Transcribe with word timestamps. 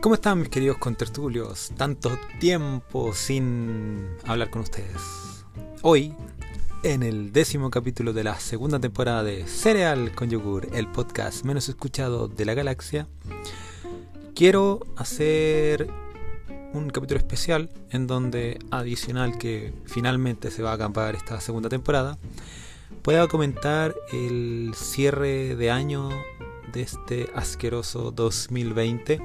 ¿Cómo 0.00 0.14
están 0.14 0.38
mis 0.38 0.48
queridos 0.48 0.78
contertulios? 0.78 1.72
Tanto 1.76 2.16
tiempo 2.38 3.12
sin 3.12 4.06
hablar 4.24 4.48
con 4.48 4.62
ustedes. 4.62 5.44
Hoy, 5.82 6.14
en 6.84 7.02
el 7.02 7.32
décimo 7.32 7.68
capítulo 7.68 8.12
de 8.12 8.22
la 8.22 8.38
segunda 8.38 8.78
temporada 8.78 9.24
de 9.24 9.44
Cereal 9.48 10.14
con 10.14 10.30
Yogur, 10.30 10.68
el 10.72 10.86
podcast 10.86 11.44
menos 11.44 11.68
escuchado 11.68 12.28
de 12.28 12.44
la 12.44 12.54
galaxia, 12.54 13.08
quiero 14.36 14.86
hacer 14.96 15.90
un 16.72 16.90
capítulo 16.90 17.18
especial 17.18 17.68
en 17.90 18.06
donde, 18.06 18.60
adicional 18.70 19.36
que 19.36 19.72
finalmente 19.84 20.52
se 20.52 20.62
va 20.62 20.70
a 20.70 20.74
acampar 20.74 21.16
esta 21.16 21.40
segunda 21.40 21.68
temporada, 21.68 22.18
pueda 23.02 23.26
comentar 23.26 23.96
el 24.12 24.70
cierre 24.76 25.56
de 25.56 25.72
año 25.72 26.08
de 26.72 26.82
este 26.82 27.30
asqueroso 27.34 28.10
2020, 28.10 29.20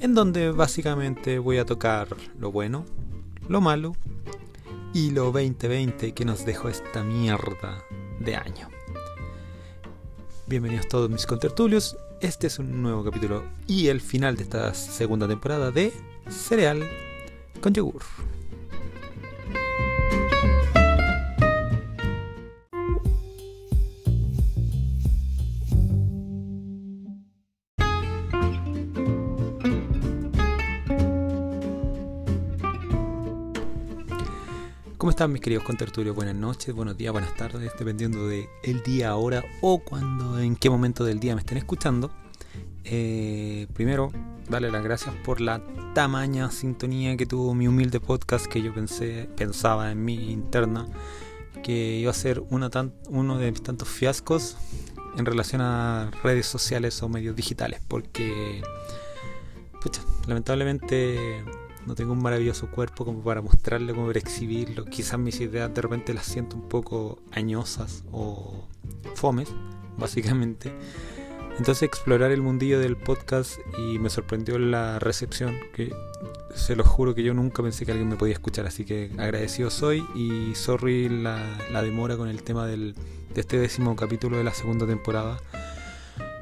en 0.00 0.14
donde 0.14 0.50
básicamente 0.50 1.38
voy 1.38 1.58
a 1.58 1.64
tocar 1.64 2.08
lo 2.38 2.52
bueno, 2.52 2.84
lo 3.48 3.60
malo 3.60 3.94
y 4.92 5.10
lo 5.10 5.24
2020 5.32 6.12
que 6.12 6.24
nos 6.24 6.44
dejó 6.46 6.68
esta 6.68 7.02
mierda 7.02 7.82
de 8.20 8.36
año. 8.36 8.68
Bienvenidos 10.46 10.88
todos 10.88 11.10
mis 11.10 11.26
contertulios, 11.26 11.96
este 12.20 12.46
es 12.46 12.58
un 12.58 12.82
nuevo 12.82 13.04
capítulo 13.04 13.44
y 13.66 13.88
el 13.88 14.00
final 14.00 14.36
de 14.36 14.44
esta 14.44 14.72
segunda 14.74 15.28
temporada 15.28 15.70
de 15.70 15.92
Cereal 16.28 16.88
con 17.60 17.74
Yogur. 17.74 18.02
¿Cómo 35.06 35.12
están 35.12 35.30
mis 35.30 35.40
queridos 35.40 35.62
contertulios? 35.62 36.16
Buenas 36.16 36.34
noches, 36.34 36.74
buenos 36.74 36.96
días, 36.96 37.12
buenas 37.12 37.32
tardes, 37.36 37.70
dependiendo 37.78 38.26
de 38.26 38.48
el 38.64 38.82
día, 38.82 39.14
hora 39.14 39.44
o 39.60 39.78
cuando, 39.78 40.40
en 40.40 40.56
qué 40.56 40.68
momento 40.68 41.04
del 41.04 41.20
día 41.20 41.36
me 41.36 41.42
estén 41.42 41.58
escuchando. 41.58 42.10
Eh, 42.82 43.68
primero, 43.72 44.10
darle 44.48 44.68
las 44.72 44.82
gracias 44.82 45.14
por 45.24 45.40
la 45.40 45.62
tamaña 45.94 46.50
sintonía 46.50 47.16
que 47.16 47.24
tuvo 47.24 47.54
mi 47.54 47.68
humilde 47.68 48.00
podcast 48.00 48.46
que 48.46 48.60
yo 48.60 48.74
pensé, 48.74 49.28
pensaba 49.36 49.92
en 49.92 50.04
mi 50.04 50.32
interna 50.32 50.88
que 51.62 51.98
iba 51.98 52.10
a 52.10 52.14
ser 52.14 52.42
uno 52.50 53.38
de 53.38 53.52
mis 53.52 53.62
tantos 53.62 53.86
fiascos 53.86 54.56
en 55.16 55.24
relación 55.24 55.60
a 55.60 56.10
redes 56.24 56.46
sociales 56.46 57.00
o 57.04 57.08
medios 57.08 57.36
digitales, 57.36 57.80
porque, 57.86 58.60
pucha, 59.80 60.02
lamentablemente 60.26 61.44
no 61.86 61.94
tengo 61.94 62.12
un 62.12 62.22
maravilloso 62.22 62.68
cuerpo 62.70 63.04
como 63.04 63.20
para 63.22 63.40
mostrarle, 63.40 63.94
como 63.94 64.08
para 64.08 64.18
exhibirlo. 64.18 64.84
Quizás 64.84 65.18
mis 65.18 65.40
ideas 65.40 65.72
de 65.72 65.80
repente 65.80 66.12
las 66.12 66.26
siento 66.26 66.56
un 66.56 66.68
poco 66.68 67.20
añosas 67.32 68.04
o 68.12 68.68
fomes, 69.14 69.48
básicamente. 69.98 70.72
Entonces 71.58 71.84
explorar 71.84 72.32
el 72.32 72.42
mundillo 72.42 72.78
del 72.78 72.96
podcast 72.96 73.58
y 73.78 73.98
me 73.98 74.10
sorprendió 74.10 74.58
la 74.58 74.98
recepción, 74.98 75.56
que 75.72 75.94
se 76.54 76.76
lo 76.76 76.84
juro 76.84 77.14
que 77.14 77.22
yo 77.22 77.32
nunca 77.32 77.62
pensé 77.62 77.86
que 77.86 77.92
alguien 77.92 78.08
me 78.10 78.16
podía 78.16 78.34
escuchar, 78.34 78.66
así 78.66 78.84
que 78.84 79.10
agradecido 79.16 79.70
soy 79.70 80.04
y 80.14 80.54
sorry 80.54 81.08
la, 81.08 81.38
la 81.72 81.82
demora 81.82 82.16
con 82.18 82.28
el 82.28 82.42
tema 82.42 82.66
del, 82.66 82.94
de 83.34 83.40
este 83.40 83.58
décimo 83.58 83.96
capítulo 83.96 84.36
de 84.36 84.44
la 84.44 84.52
segunda 84.52 84.86
temporada 84.86 85.38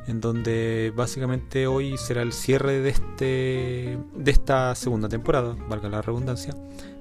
en 0.07 0.21
donde 0.21 0.93
básicamente 0.95 1.67
hoy 1.67 1.97
será 1.99 2.23
el 2.23 2.33
cierre 2.33 2.81
de 2.81 2.91
este 2.91 3.99
de 4.15 4.31
esta 4.31 4.75
segunda 4.75 5.09
temporada, 5.09 5.57
valga 5.69 5.89
la 5.89 6.03
redundancia, 6.03 6.55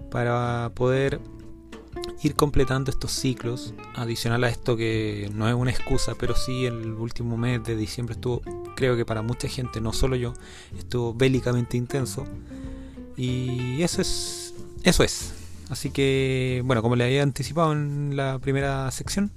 para 0.10 0.72
poder 0.76 1.20
ir 2.22 2.36
completando 2.36 2.92
estos 2.92 3.12
ciclos, 3.12 3.74
adicional 3.96 4.44
a 4.44 4.50
esto 4.50 4.76
que 4.78 5.30
no 5.34 5.48
es 5.48 5.56
una 5.56 5.72
excusa, 5.72 6.16
pero 6.18 6.36
sí 6.36 6.66
el 6.66 6.94
último 6.94 7.38
mes 7.38 7.64
de 7.64 7.76
diciembre 7.76 8.16
estuvo, 8.16 8.42
creo 8.76 8.96
que 8.96 9.06
para 9.06 9.22
mucha 9.22 9.48
gente, 9.48 9.82
no 9.82 9.94
solo 9.94 10.16
yo, 10.16 10.34
estuvo 10.78 11.14
bélicamente 11.14 11.78
intenso. 11.78 12.26
Y 13.16 13.82
eso 13.84 14.02
es 14.02 14.54
eso 14.84 15.04
es. 15.04 15.34
Así 15.70 15.92
que, 15.92 16.62
bueno, 16.66 16.82
como 16.82 16.96
le 16.96 17.06
había 17.06 17.24
anticipado 17.24 17.72
en 17.72 18.16
la 18.16 18.38
primera 18.40 18.92
sección, 18.92 19.32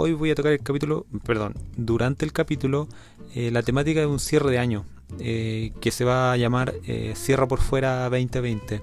Hoy 0.00 0.12
voy 0.12 0.30
a 0.30 0.36
tocar 0.36 0.52
el 0.52 0.60
capítulo, 0.60 1.06
perdón, 1.26 1.54
durante 1.76 2.24
el 2.24 2.32
capítulo, 2.32 2.86
eh, 3.34 3.50
la 3.50 3.64
temática 3.64 3.98
de 3.98 4.06
un 4.06 4.20
cierre 4.20 4.52
de 4.52 4.60
año, 4.60 4.84
eh, 5.18 5.72
que 5.80 5.90
se 5.90 6.04
va 6.04 6.30
a 6.30 6.36
llamar 6.36 6.72
eh, 6.86 7.14
Cierra 7.16 7.48
por 7.48 7.58
fuera 7.60 8.08
2020, 8.08 8.80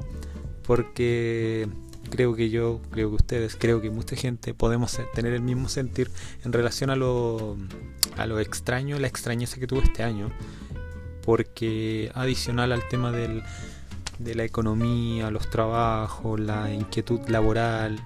porque 0.68 1.70
creo 2.09 2.36
que 2.36 2.50
yo, 2.50 2.81
creo 2.92 3.12
que 3.12 3.16
ustedes, 3.16 3.56
creo 3.56 3.80
que 3.80 3.90
mucha 3.92 4.18
gente 4.18 4.53
podemos 4.53 5.00
tener 5.14 5.31
el 5.31 5.42
mismo 5.42 5.70
sentir 5.70 6.12
en 6.44 6.52
relación 6.52 6.90
a 6.90 6.98
lo, 6.98 7.56
a 8.18 8.26
lo 8.26 8.42
extraño, 8.42 9.00
la 9.00 9.08
extrañeza 9.08 9.58
que 9.58 9.68
tuvo 9.68 9.84
este 9.84 10.03
año, 10.03 10.32
porque 11.24 12.12
adicional 12.14 12.74
al 12.74 12.86
tema 12.90 13.14
del, 13.14 13.42
de 14.20 14.36
la 14.36 14.44
economía, 14.44 15.32
los 15.32 15.50
trabajos, 15.50 16.42
la 16.42 16.74
inquietud 16.74 17.22
laboral, 17.30 18.02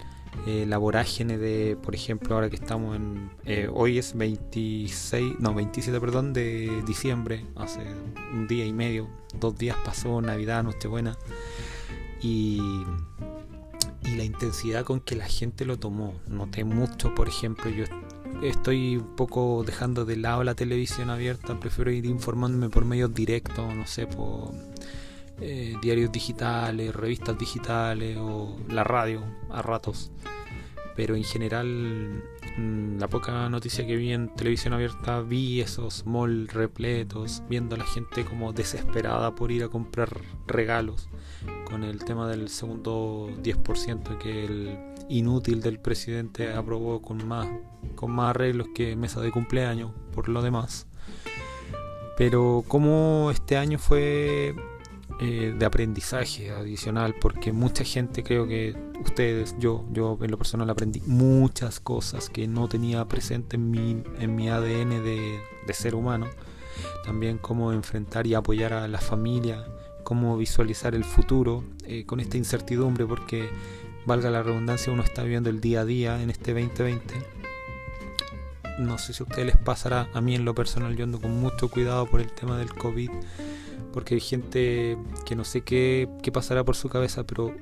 eh, 0.47 0.65
la 0.67 0.77
vorágine 0.77 1.37
de, 1.37 1.77
por 1.81 1.95
ejemplo, 1.95 2.35
ahora 2.35 2.49
que 2.49 2.55
estamos 2.55 2.95
en. 2.95 3.29
Eh, 3.45 3.69
hoy 3.71 3.97
es 3.97 4.15
26, 4.15 5.39
no, 5.39 5.53
27, 5.53 5.99
perdón, 5.99 6.33
de 6.33 6.81
diciembre, 6.85 7.45
hace 7.55 7.81
un 8.33 8.47
día 8.47 8.65
y 8.65 8.73
medio, 8.73 9.09
dos 9.33 9.57
días 9.57 9.77
pasó 9.83 10.21
Navidad, 10.21 10.63
Nochebuena, 10.63 11.17
y, 12.21 12.61
y 14.03 14.15
la 14.15 14.23
intensidad 14.23 14.85
con 14.85 15.01
que 15.01 15.15
la 15.15 15.25
gente 15.25 15.65
lo 15.65 15.77
tomó. 15.77 16.13
Noté 16.27 16.63
mucho, 16.63 17.13
por 17.15 17.27
ejemplo, 17.27 17.69
yo 17.69 17.85
estoy 18.41 18.97
un 18.97 19.15
poco 19.15 19.63
dejando 19.65 20.05
de 20.05 20.15
lado 20.15 20.43
la 20.43 20.55
televisión 20.55 21.09
abierta, 21.09 21.59
prefiero 21.59 21.91
ir 21.91 22.05
informándome 22.05 22.69
por 22.69 22.85
medios 22.85 23.13
directos, 23.13 23.73
no 23.73 23.85
sé, 23.85 24.07
por 24.07 24.51
eh, 25.41 25.75
diarios 25.81 26.11
digitales, 26.11 26.93
revistas 26.95 27.37
digitales 27.37 28.17
o 28.17 28.57
la 28.69 28.83
radio 28.83 29.23
a 29.49 29.61
ratos. 29.61 30.11
Pero 30.95 31.15
en 31.15 31.23
general, 31.23 32.23
mm, 32.57 32.99
la 32.99 33.07
poca 33.07 33.47
noticia 33.47 33.87
que 33.87 33.95
vi 33.95 34.11
en 34.11 34.35
televisión 34.35 34.73
abierta, 34.73 35.21
vi 35.21 35.61
esos 35.61 36.05
malls 36.05 36.51
repletos, 36.53 37.41
viendo 37.47 37.75
a 37.75 37.79
la 37.79 37.85
gente 37.85 38.25
como 38.25 38.51
desesperada 38.51 39.33
por 39.33 39.51
ir 39.51 39.63
a 39.63 39.69
comprar 39.69 40.09
regalos, 40.45 41.07
con 41.63 41.83
el 41.83 42.03
tema 42.03 42.27
del 42.27 42.49
segundo 42.49 43.29
10% 43.41 44.17
que 44.17 44.43
el 44.43 44.77
inútil 45.07 45.61
del 45.61 45.79
presidente 45.79 46.51
aprobó 46.53 47.01
con 47.01 47.25
más, 47.25 47.47
con 47.95 48.11
más 48.11 48.31
arreglos 48.31 48.67
que 48.75 48.95
mesa 48.95 49.21
de 49.21 49.31
cumpleaños, 49.31 49.91
por 50.13 50.27
lo 50.27 50.41
demás. 50.41 50.85
Pero 52.17 52.65
como 52.67 53.31
este 53.31 53.55
año 53.55 53.79
fue 53.79 54.53
eh, 55.21 55.53
de 55.57 55.65
aprendizaje 55.65 56.49
adicional, 56.51 57.13
porque 57.19 57.51
mucha 57.51 57.83
gente, 57.83 58.23
creo 58.23 58.47
que 58.47 58.73
ustedes, 59.03 59.55
yo, 59.59 59.85
yo 59.91 60.17
en 60.21 60.31
lo 60.31 60.37
personal 60.37 60.69
aprendí 60.69 61.01
muchas 61.05 61.81
cosas 61.81 62.29
que 62.29 62.47
no 62.47 62.69
tenía 62.69 63.05
presente 63.05 63.57
en 63.57 63.69
mi, 63.69 64.01
en 64.19 64.35
mi 64.35 64.49
ADN 64.49 65.03
de, 65.03 65.39
ser 65.73 65.93
humano. 65.93 66.27
También 67.05 67.37
cómo 67.37 67.73
enfrentar 67.73 68.25
y 68.27 68.33
apoyar 68.33 68.73
a 68.73 68.87
la 68.87 68.99
familia, 68.99 69.65
cómo 70.03 70.37
visualizar 70.37 70.95
el 70.95 71.03
futuro 71.03 71.63
eh, 71.85 72.05
con 72.05 72.21
esta 72.21 72.37
incertidumbre, 72.37 73.05
porque 73.05 73.49
valga 74.05 74.29
la 74.29 74.41
redundancia, 74.41 74.91
uno 74.93 75.03
está 75.03 75.23
viviendo 75.23 75.49
el 75.49 75.59
día 75.59 75.81
a 75.81 75.85
día 75.85 76.21
en 76.21 76.29
este 76.29 76.53
2020 76.53 77.39
no 78.79 78.97
sé 78.97 79.13
si 79.13 79.21
a 79.21 79.25
ustedes 79.25 79.45
les 79.45 79.57
pasará, 79.57 80.07
a 80.13 80.21
mí 80.21 80.35
en 80.35 80.45
lo 80.45 80.55
personal 80.55 80.95
yo 80.95 81.03
ando 81.03 81.19
con 81.19 81.31
mucho 81.31 81.67
cuidado 81.67 82.05
por 82.05 82.21
el 82.21 82.31
tema 82.31 82.57
del 82.57 82.73
COVID 82.73 83.11
porque 83.91 84.15
hay 84.15 84.21
gente 84.21 84.97
que 85.25 85.35
no 85.35 85.43
sé 85.43 85.61
qué, 85.61 86.09
pasará 86.33 86.63
por 86.63 86.75
su 86.75 86.89
cabeza, 86.89 87.25
pero 87.25 87.53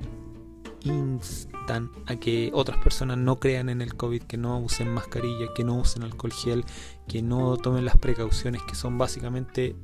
instan 0.82 1.90
a 2.06 2.16
que 2.16 2.50
otras 2.54 2.78
personas 2.78 3.18
no 3.18 3.40
crean 3.40 3.68
en 3.68 3.80
el 3.80 3.94
COVID, 3.94 4.22
que 4.22 4.36
no 4.36 4.58
usen 4.60 4.92
mascarilla, 4.92 5.46
que 5.54 5.64
no 5.64 5.76
usen 5.76 6.02
alcohol 6.02 6.32
gel, 6.32 6.64
que 7.06 7.22
no 7.22 7.56
tomen 7.56 7.84
las 7.84 7.96
precauciones 7.96 8.62
que 8.62 8.74
son 8.74 8.98
básicamente 8.98 9.74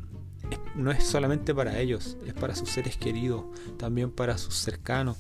no 0.75 0.91
es 0.91 1.05
solamente 1.05 1.55
para 1.55 1.79
ellos, 1.79 2.17
es 2.27 2.35
para 2.35 2.55
sus 2.55 2.69
seres 2.69 2.97
queridos, 2.97 3.45
también 3.79 4.11
para 4.11 4.39
sus 4.39 4.55
cercanos. 4.55 5.17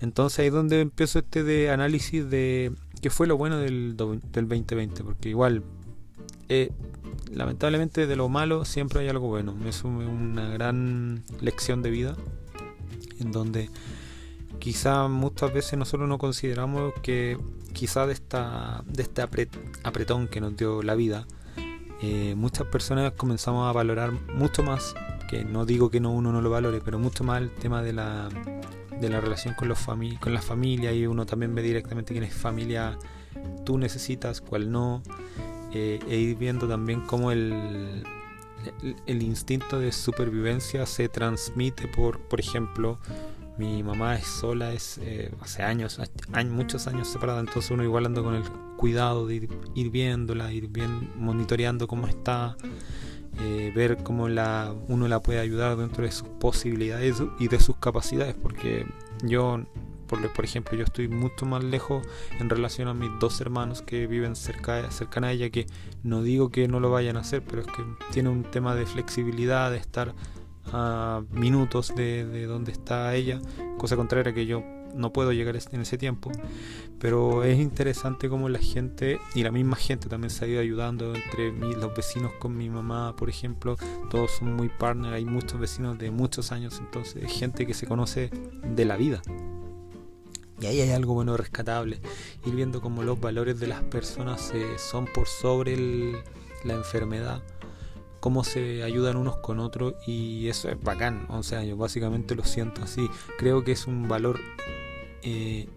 Entonces 0.00 0.38
ahí 0.38 0.46
es 0.46 0.52
donde 0.52 0.80
empiezo 0.80 1.18
este 1.18 1.42
de 1.42 1.70
análisis 1.70 2.28
de 2.28 2.72
qué 3.02 3.10
fue 3.10 3.26
lo 3.26 3.36
bueno 3.36 3.58
del, 3.58 3.96
del 3.96 4.48
2020, 4.48 5.04
porque 5.04 5.28
igual 5.28 5.62
eh, 6.50 6.72
lamentablemente 7.32 8.08
de 8.08 8.16
lo 8.16 8.28
malo 8.28 8.64
siempre 8.64 9.00
hay 9.00 9.08
algo 9.08 9.28
bueno. 9.28 9.54
Es 9.66 9.84
una 9.84 10.48
gran 10.48 11.22
lección 11.40 11.80
de 11.80 11.90
vida 11.90 12.16
en 13.20 13.30
donde 13.30 13.70
quizá 14.58 15.06
muchas 15.06 15.52
veces 15.54 15.78
nosotros 15.78 16.08
no 16.08 16.18
consideramos 16.18 16.92
que 17.02 17.38
quizá 17.72 18.04
de, 18.06 18.14
esta, 18.14 18.82
de 18.84 19.04
este 19.04 19.22
apretón 19.84 20.26
que 20.26 20.40
nos 20.40 20.56
dio 20.56 20.82
la 20.82 20.96
vida, 20.96 21.24
eh, 22.02 22.34
muchas 22.36 22.66
personas 22.66 23.12
comenzamos 23.12 23.68
a 23.68 23.72
valorar 23.72 24.10
mucho 24.34 24.64
más 24.64 24.94
que 25.30 25.44
no 25.44 25.64
digo 25.64 25.88
que 25.88 26.00
no 26.00 26.10
uno 26.10 26.32
no 26.32 26.42
lo 26.42 26.50
valore, 26.50 26.80
pero 26.84 26.98
mucho 26.98 27.22
más 27.22 27.40
el 27.40 27.50
tema 27.52 27.80
de 27.80 27.92
la, 27.92 28.28
de 29.00 29.08
la 29.08 29.20
relación 29.20 29.54
con, 29.54 29.68
los 29.68 29.78
con 29.84 30.34
la 30.34 30.42
familia 30.42 30.92
y 30.92 31.06
uno 31.06 31.26
también 31.26 31.54
ve 31.54 31.62
directamente 31.62 32.12
quién 32.12 32.24
es 32.24 32.34
familia 32.34 32.98
tú 33.64 33.78
necesitas, 33.78 34.40
cuál 34.40 34.72
no, 34.72 35.02
eh, 35.72 36.00
e 36.08 36.16
ir 36.16 36.36
viendo 36.36 36.66
también 36.66 37.02
cómo 37.02 37.30
el, 37.30 38.02
el, 39.06 39.22
instinto 39.22 39.78
de 39.78 39.92
supervivencia 39.92 40.86
se 40.86 41.08
transmite 41.08 41.88
por, 41.88 42.20
por 42.20 42.40
ejemplo, 42.40 42.98
mi 43.60 43.82
mamá 43.82 44.16
es 44.16 44.26
sola, 44.26 44.72
es 44.72 44.98
eh, 45.02 45.30
hace 45.40 45.62
años, 45.62 46.00
muchos 46.50 46.86
años 46.86 47.08
separada, 47.08 47.40
entonces 47.40 47.70
uno 47.70 47.84
igual 47.84 48.06
anda 48.06 48.22
con 48.22 48.34
el 48.34 48.42
cuidado 48.76 49.26
de 49.26 49.48
ir, 49.74 49.90
viéndola, 49.90 50.52
ir 50.52 50.68
bien 50.68 51.10
monitoreando 51.16 51.86
cómo 51.86 52.06
está, 52.06 52.56
eh, 53.38 53.70
ver 53.76 53.98
cómo 54.02 54.28
la, 54.28 54.74
uno 54.88 55.08
la 55.08 55.20
puede 55.20 55.40
ayudar 55.40 55.76
dentro 55.76 56.04
de 56.04 56.10
sus 56.10 56.28
posibilidades 56.28 57.22
y 57.38 57.48
de 57.48 57.60
sus 57.60 57.76
capacidades, 57.76 58.34
porque 58.34 58.86
yo 59.22 59.60
por, 60.10 60.44
ejemplo, 60.44 60.76
yo 60.76 60.84
estoy 60.84 61.08
mucho 61.08 61.46
más 61.46 61.62
lejos 61.62 62.06
en 62.38 62.50
relación 62.50 62.88
a 62.88 62.94
mis 62.94 63.10
dos 63.20 63.40
hermanos 63.40 63.82
que 63.82 64.06
viven 64.06 64.34
cerca, 64.34 64.90
cercana 64.90 65.28
a 65.28 65.32
ella, 65.32 65.50
que 65.50 65.66
no 66.02 66.22
digo 66.22 66.50
que 66.50 66.66
no 66.66 66.80
lo 66.80 66.90
vayan 66.90 67.16
a 67.16 67.20
hacer, 67.20 67.42
pero 67.42 67.62
es 67.62 67.68
que 67.68 67.84
tiene 68.10 68.28
un 68.28 68.42
tema 68.42 68.74
de 68.74 68.86
flexibilidad, 68.86 69.70
de 69.70 69.78
estar 69.78 70.14
a 70.72 71.22
minutos 71.30 71.94
de, 71.94 72.26
de 72.26 72.46
donde 72.46 72.72
está 72.72 73.14
ella, 73.14 73.40
cosa 73.78 73.96
contraria 73.96 74.34
que 74.34 74.46
yo 74.46 74.64
no 74.94 75.12
puedo 75.12 75.32
llegar 75.32 75.56
en 75.70 75.80
ese 75.80 75.98
tiempo, 75.98 76.30
pero 76.98 77.44
es 77.44 77.58
interesante 77.58 78.28
como 78.28 78.48
la 78.48 78.58
gente 78.58 79.18
y 79.34 79.42
la 79.42 79.52
misma 79.52 79.76
gente 79.76 80.08
también 80.08 80.30
se 80.30 80.44
ha 80.44 80.48
ido 80.48 80.60
ayudando 80.60 81.14
entre 81.14 81.52
mí, 81.52 81.74
los 81.74 81.94
vecinos 81.94 82.32
con 82.38 82.56
mi 82.56 82.68
mamá, 82.68 83.14
por 83.16 83.28
ejemplo, 83.28 83.76
todos 84.10 84.32
son 84.32 84.54
muy 84.54 84.68
partner, 84.68 85.14
hay 85.14 85.24
muchos 85.24 85.60
vecinos 85.60 85.98
de 85.98 86.10
muchos 86.10 86.52
años, 86.52 86.78
entonces 86.80 87.30
gente 87.30 87.66
que 87.66 87.74
se 87.74 87.86
conoce 87.86 88.30
de 88.64 88.84
la 88.84 88.96
vida. 88.96 89.22
Y 90.60 90.66
ahí 90.66 90.80
hay 90.80 90.90
algo 90.90 91.14
bueno 91.14 91.36
rescatable. 91.36 92.00
Ir 92.44 92.54
viendo 92.54 92.80
cómo 92.80 93.02
los 93.02 93.20
valores 93.20 93.58
de 93.58 93.66
las 93.66 93.82
personas 93.82 94.52
son 94.76 95.06
por 95.06 95.26
sobre 95.26 96.12
la 96.64 96.74
enfermedad. 96.74 97.42
Cómo 98.20 98.44
se 98.44 98.82
ayudan 98.82 99.16
unos 99.16 99.36
con 99.38 99.58
otros. 99.58 99.94
Y 100.06 100.48
eso 100.48 100.68
es 100.68 100.80
bacán. 100.82 101.26
O 101.30 101.42
sea, 101.42 101.64
yo 101.64 101.76
básicamente 101.76 102.34
lo 102.34 102.44
siento 102.44 102.82
así. 102.82 103.08
Creo 103.38 103.64
que 103.64 103.72
es 103.72 103.86
un 103.86 104.06
valor 104.08 104.38
eh, 105.22 105.68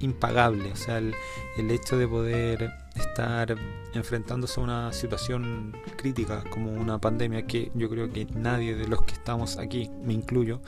impagable. 0.00 0.72
O 0.72 0.76
sea, 0.76 0.98
el, 0.98 1.14
el 1.58 1.70
hecho 1.70 1.98
de 1.98 2.08
poder 2.08 2.70
estar 2.96 3.56
enfrentándose 3.94 4.60
a 4.60 4.64
una 4.64 4.92
situación 4.92 5.76
crítica 5.96 6.44
como 6.50 6.72
una 6.72 6.98
pandemia 6.98 7.46
que 7.46 7.70
yo 7.74 7.88
creo 7.88 8.12
que 8.12 8.26
nadie 8.26 8.74
de 8.74 8.88
los 8.88 9.02
que 9.02 9.12
estamos 9.12 9.58
aquí, 9.58 9.90
me 10.02 10.14
incluyo, 10.14 10.60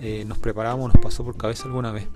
eh, 0.00 0.24
nos 0.26 0.38
preparamos, 0.38 0.92
nos 0.92 1.02
pasó 1.02 1.24
por 1.24 1.36
cabeza 1.36 1.64
alguna 1.64 1.92
vez. 1.92 2.06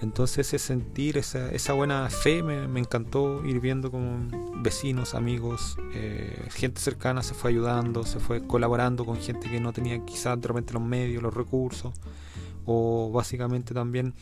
Entonces 0.00 0.46
ese 0.46 0.58
sentir, 0.58 1.16
esa, 1.18 1.50
esa 1.50 1.72
buena 1.72 2.08
fe 2.10 2.42
me, 2.42 2.78
encantó 2.78 3.44
ir 3.44 3.60
viendo 3.60 3.90
como 3.90 4.28
vecinos, 4.62 5.14
amigos, 5.14 5.76
eh, 5.94 6.48
gente 6.50 6.80
cercana 6.80 7.22
se 7.22 7.34
fue 7.34 7.50
ayudando, 7.50 8.04
se 8.04 8.18
fue 8.18 8.46
colaborando 8.46 9.06
con 9.06 9.16
gente 9.16 9.48
que 9.48 9.60
no 9.60 9.72
tenía 9.72 10.04
quizás 10.04 10.40
de 10.40 10.48
repente 10.48 10.74
los 10.74 10.82
medios, 10.82 11.22
los 11.22 11.32
recursos, 11.32 11.94
o 12.66 13.10
básicamente 13.12 13.72
también 13.72 14.14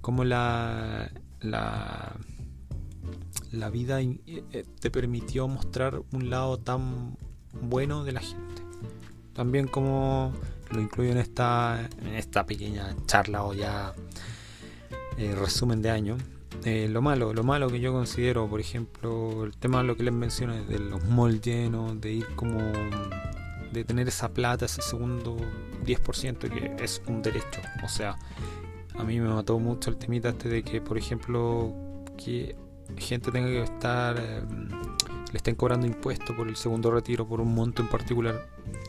como 0.00 0.24
la, 0.24 1.10
la, 1.40 2.16
la 3.52 3.70
vida 3.70 4.00
eh, 4.00 4.64
te 4.80 4.90
permitió 4.90 5.48
mostrar 5.48 6.00
un 6.12 6.30
lado 6.30 6.58
tan 6.58 7.16
bueno 7.60 8.04
de 8.04 8.12
la 8.12 8.20
gente. 8.20 8.62
También 9.34 9.68
como 9.68 10.32
lo 10.70 10.80
incluyo 10.80 11.12
en 11.12 11.18
esta, 11.18 11.88
en 12.02 12.14
esta 12.14 12.44
pequeña 12.44 12.94
charla 13.06 13.44
o 13.44 13.54
ya 13.54 13.94
eh, 15.18 15.34
resumen 15.34 15.82
de 15.82 15.90
año. 15.90 16.16
Eh, 16.64 16.88
lo 16.88 17.02
malo, 17.02 17.32
lo 17.32 17.42
malo 17.42 17.68
que 17.68 17.80
yo 17.80 17.92
considero, 17.92 18.48
por 18.48 18.60
ejemplo, 18.60 19.44
el 19.44 19.56
tema 19.56 19.78
de 19.78 19.84
lo 19.84 19.96
que 19.96 20.04
les 20.04 20.14
menciono 20.14 20.54
de 20.64 20.78
los 20.78 21.04
malls 21.04 21.40
llenos, 21.40 22.00
de 22.00 22.12
ir 22.12 22.26
como 22.36 22.58
de 23.72 23.84
tener 23.84 24.08
esa 24.08 24.32
plata, 24.32 24.64
ese 24.64 24.80
segundo 24.82 25.36
10% 25.84 26.38
que 26.48 26.84
es 26.84 27.02
un 27.06 27.22
derecho. 27.22 27.60
O 27.84 27.88
sea, 27.88 28.16
a 28.96 29.04
mí 29.04 29.20
me 29.20 29.28
mató 29.28 29.58
mucho 29.58 29.90
el 29.90 29.96
temita 29.96 30.30
este 30.30 30.48
de 30.48 30.62
que, 30.62 30.80
por 30.80 30.96
ejemplo, 30.96 31.74
que 32.16 32.56
gente 32.96 33.30
tenga 33.30 33.48
que 33.48 33.62
estar, 33.62 34.16
eh, 34.18 34.42
le 35.32 35.36
estén 35.36 35.54
cobrando 35.54 35.86
impuestos 35.86 36.34
por 36.34 36.48
el 36.48 36.56
segundo 36.56 36.90
retiro, 36.90 37.26
por 37.26 37.40
un 37.40 37.54
monto 37.54 37.82
en 37.82 37.88
particular. 37.88 38.48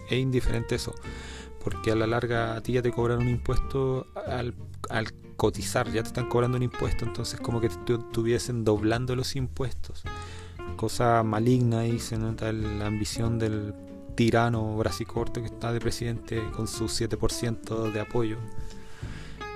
Es 0.09 0.19
indiferente 0.19 0.75
eso, 0.75 0.93
porque 1.63 1.91
a 1.91 1.95
la 1.95 2.07
larga 2.07 2.55
a 2.55 2.61
ti 2.61 2.73
ya 2.73 2.81
te 2.81 2.91
cobran 2.91 3.19
un 3.19 3.29
impuesto 3.29 4.07
al 4.27 4.53
cotizar, 5.39 5.89
ya 5.89 6.03
te 6.03 6.09
están 6.09 6.27
cobrando 6.27 6.57
un 6.57 6.63
impuesto, 6.63 7.05
entonces 7.05 7.39
como 7.39 7.61
que 7.61 7.69
te 7.69 7.93
estuviesen 7.93 8.65
doblando 8.65 9.15
los 9.15 9.37
impuestos. 9.37 10.03
Cosa 10.75 11.23
maligna 11.23 11.87
y 11.87 11.97
se 11.97 12.17
nota 12.17 12.51
la 12.51 12.85
ambición 12.85 13.39
del 13.39 13.73
tirano 14.15 14.75
brasicorto 14.75 15.39
que 15.39 15.47
está 15.47 15.71
de 15.71 15.79
presidente 15.79 16.43
con 16.51 16.67
su 16.67 16.85
7% 16.85 17.91
de 17.93 17.99
apoyo. 18.01 18.37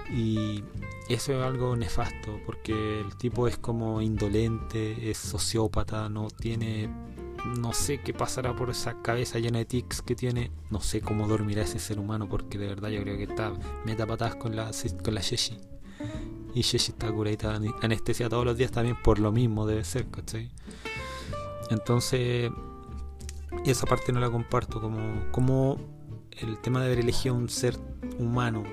Y 0.10 0.64
eso 1.10 1.34
es 1.34 1.44
algo 1.44 1.76
nefasto, 1.76 2.40
porque 2.46 3.02
el 3.02 3.18
tipo 3.18 3.50
es 3.50 3.58
como 3.58 4.02
indolente, 4.02 5.12
es 5.12 5.18
sociópata, 5.18 6.08
no 6.08 6.30
tiene 6.30 6.90
no 7.60 7.74
sé 7.74 8.00
qué 8.00 8.14
pasará 8.14 8.56
por 8.56 8.70
esa 8.70 9.02
cabeza 9.02 9.38
llena 9.38 9.60
de 9.60 9.66
tics 9.66 10.02
que 10.02 10.16
tiene. 10.16 10.50
No 10.70 10.80
sé 10.80 11.02
cómo 11.02 11.28
dormirá 11.28 11.64
ese 11.64 11.78
ser 11.78 12.00
humano 12.00 12.30
porque 12.30 12.58
de 12.58 12.68
verdad 12.68 12.88
yo 12.88 13.02
creo 13.02 13.18
que 13.18 13.24
está 13.24 13.52
meta 13.86 14.08
patadas 14.08 14.36
con 14.36 14.56
la, 14.56 14.72
con 15.04 15.14
la 15.14 15.20
Sheshi. 15.20 15.73
Y 16.54 16.62
Sheshi 16.62 16.92
está 16.92 17.12
curadita 17.12 17.60
anestesia 17.82 18.30
todos 18.30 18.46
los 18.46 18.58
días 18.58 18.72
también 18.72 18.96
por 19.02 19.20
lo 19.20 19.32
mismo 19.32 19.66
debe 19.66 19.84
ser, 19.84 20.08
¿cachai? 20.10 20.52
Entonces, 21.70 22.52
esa 23.66 23.86
parte 23.88 24.12
no 24.12 24.20
la 24.20 24.30
comparto 24.30 24.80
como, 24.80 25.00
como 25.32 25.78
el 26.32 26.60
tema 26.60 26.80
de 26.80 26.88
haber 26.88 27.00
elegido 27.00 27.34
un 27.34 27.50
ser 27.50 27.78
humano 28.20 28.64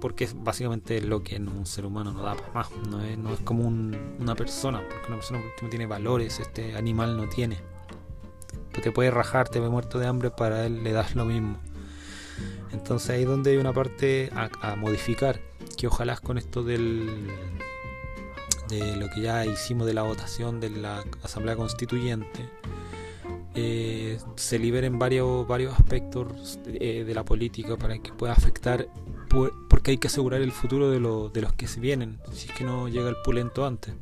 porque 0.00 0.24
es 0.24 0.34
básicamente 0.42 1.00
lo 1.02 1.22
que 1.22 1.36
un 1.36 1.66
ser 1.66 1.86
humano 1.86 2.12
no 2.12 2.22
da 2.22 2.34
para 2.34 2.52
más, 2.52 2.70
no 2.88 3.02
es, 3.02 3.16
no 3.18 3.32
es 3.32 3.40
como 3.40 3.68
una 3.68 4.34
persona, 4.34 4.80
porque 4.80 5.06
una 5.08 5.16
persona 5.16 5.40
no 5.62 5.68
tiene 5.68 5.86
valores, 5.86 6.40
este 6.40 6.74
animal 6.74 7.16
no 7.16 7.28
tiene. 7.28 7.58
Te 8.82 8.92
puede 8.92 9.10
rajar, 9.10 9.50
te 9.50 9.60
ve 9.60 9.68
muerto 9.68 9.98
de 9.98 10.06
hambre, 10.06 10.30
para 10.30 10.64
él 10.64 10.82
le 10.82 10.92
das 10.92 11.14
lo 11.14 11.26
mismo. 11.26 11.58
Entonces 12.72 13.10
ahí 13.10 13.22
es 13.22 13.28
donde 13.28 13.50
hay 13.50 13.56
una 13.58 13.74
parte 13.74 14.30
a, 14.34 14.74
modificar, 14.76 15.40
que 15.80 15.86
ojalá 15.86 16.14
con 16.18 16.36
esto 16.36 16.62
del 16.62 17.26
de 18.68 18.96
lo 18.96 19.08
que 19.08 19.22
ya 19.22 19.46
hicimos 19.46 19.86
de 19.86 19.94
la 19.94 20.02
votación 20.02 20.60
de 20.60 20.68
la 20.68 21.02
Asamblea 21.22 21.56
Constituyente, 21.56 22.48
eh, 23.54 24.18
se 24.36 24.58
liberen 24.58 24.98
varios, 24.98 25.48
varios 25.48 25.72
aspectos 25.72 26.60
de, 26.64 27.04
de, 27.04 27.14
la 27.14 27.24
política 27.24 27.76
para 27.78 27.98
que 27.98 28.12
pueda 28.12 28.34
afectar, 28.34 28.88
porque 29.70 29.92
hay 29.92 29.98
que 29.98 30.08
asegurar 30.08 30.42
el 30.42 30.52
futuro 30.52 30.90
de, 30.90 31.00
lo, 31.00 31.30
de 31.30 31.40
los 31.40 31.54
que 31.54 31.66
se 31.66 31.80
vienen, 31.80 32.20
si 32.30 32.48
es 32.48 32.54
que 32.54 32.62
no 32.62 32.88
llega 32.88 33.08
el 33.08 33.16
pulento 33.24 33.66
antes 33.66 33.94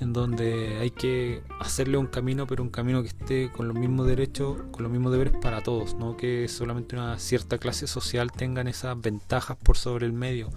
en 0.00 0.12
donde 0.12 0.76
hay 0.78 0.90
que 0.90 1.42
hacerle 1.60 1.96
un 1.96 2.06
camino, 2.06 2.46
pero 2.46 2.62
un 2.62 2.68
camino 2.68 3.02
que 3.02 3.08
esté 3.08 3.50
con 3.50 3.68
los 3.68 3.76
mismos 3.76 4.06
derechos, 4.06 4.58
con 4.70 4.82
los 4.82 4.92
mismos 4.92 5.12
deberes 5.12 5.34
para 5.40 5.62
todos, 5.62 5.94
no 5.94 6.16
que 6.16 6.48
solamente 6.48 6.96
una 6.96 7.18
cierta 7.18 7.58
clase 7.58 7.86
social 7.86 8.30
tengan 8.32 8.68
esas 8.68 9.00
ventajas 9.00 9.56
por 9.56 9.76
sobre 9.76 10.06
el 10.06 10.12
medio. 10.12 10.50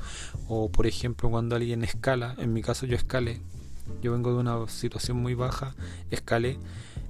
O 0.48 0.69
por 0.69 0.88
ejemplo, 0.88 1.29
cuando 1.29 1.55
alguien 1.55 1.84
escala, 1.84 2.36
en 2.38 2.53
mi 2.53 2.62
caso 2.62 2.86
yo 2.86 2.96
escalé, 2.96 3.41
yo 4.01 4.12
vengo 4.12 4.34
de 4.34 4.39
una 4.39 4.67
situación 4.67 5.17
muy 5.17 5.34
baja, 5.34 5.74
escalé 6.12 6.58